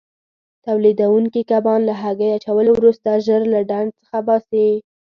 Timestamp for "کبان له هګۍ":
1.51-2.29